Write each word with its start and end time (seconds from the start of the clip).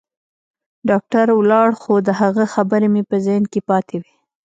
ډاکتر 0.89 1.25
ولاړ 1.39 1.69
خو 1.81 1.93
د 2.07 2.09
هغه 2.21 2.43
خبرې 2.53 2.87
مې 2.93 3.03
په 3.09 3.15
ذهن 3.25 3.43
کښې 3.51 3.61
پاتې 3.69 3.95
وې. 4.01 4.13